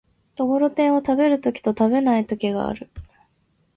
[0.33, 2.89] ところてんを食べる時と食べない時がある。